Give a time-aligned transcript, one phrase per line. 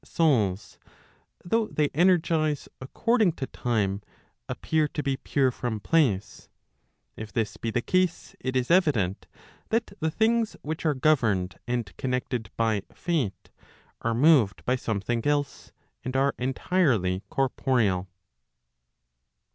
[0.03, 0.79] souls]
[1.45, 4.01] though they energize according to time,
[4.49, 9.27] appear to be pure from place;—if this be the case, it is evident
[9.69, 13.51] that the things which are governed and connected by Fate,
[14.01, 15.71] are moved by some¬ thing else,
[16.03, 18.07] and arc entirely corporeal.